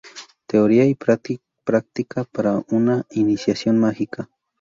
[0.47, 4.31] Teoría y práctica para una iniciación mágica.